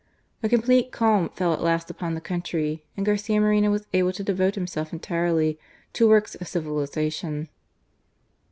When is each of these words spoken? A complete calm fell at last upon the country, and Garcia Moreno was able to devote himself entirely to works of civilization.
A 0.41 0.49
complete 0.49 0.91
calm 0.91 1.29
fell 1.29 1.53
at 1.53 1.61
last 1.61 1.91
upon 1.91 2.15
the 2.15 2.21
country, 2.21 2.83
and 2.97 3.05
Garcia 3.05 3.39
Moreno 3.39 3.69
was 3.69 3.85
able 3.93 4.11
to 4.13 4.23
devote 4.23 4.55
himself 4.55 4.91
entirely 4.91 5.59
to 5.93 6.09
works 6.09 6.33
of 6.33 6.47
civilization. 6.47 7.49